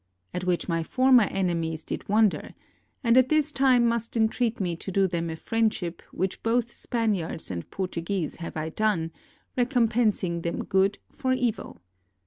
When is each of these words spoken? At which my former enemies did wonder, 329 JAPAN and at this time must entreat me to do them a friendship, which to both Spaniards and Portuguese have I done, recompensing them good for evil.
At 0.33 0.45
which 0.45 0.67
my 0.67 0.81
former 0.81 1.25
enemies 1.25 1.83
did 1.83 2.09
wonder, 2.09 2.55
329 3.03 3.03
JAPAN 3.03 3.07
and 3.07 3.17
at 3.17 3.29
this 3.29 3.51
time 3.51 3.85
must 3.87 4.17
entreat 4.17 4.59
me 4.59 4.75
to 4.77 4.91
do 4.91 5.05
them 5.05 5.29
a 5.29 5.35
friendship, 5.35 6.01
which 6.11 6.37
to 6.37 6.41
both 6.41 6.71
Spaniards 6.73 7.51
and 7.51 7.69
Portuguese 7.69 8.37
have 8.37 8.57
I 8.57 8.69
done, 8.69 9.11
recompensing 9.55 10.41
them 10.41 10.63
good 10.63 10.97
for 11.07 11.33
evil. 11.33 11.81